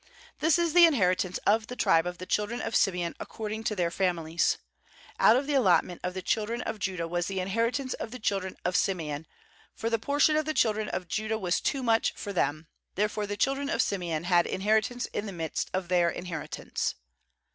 [0.39, 3.91] This is the inheritance of the tribe of the children of Simeon according to their
[3.91, 4.57] families.
[5.19, 8.57] 90ut of the allotment of the children of Judah was the inheritance of the children
[8.65, 9.27] of Simeon,
[9.75, 13.27] for the por tion of the children of Judah was too much for them; therefore
[13.27, 16.95] the children of Simeon had inheritance in the midst of ijieu* inheritance.